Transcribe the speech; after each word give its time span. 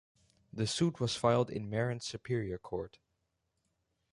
The 0.51 0.65
suit 0.65 0.99
was 0.99 1.15
filed 1.15 1.51
in 1.51 1.69
Marin 1.69 1.99
Superior 1.99 2.57
Court. 2.57 2.97